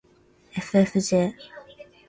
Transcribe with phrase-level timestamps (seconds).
[0.61, 1.21] ｆｆｊ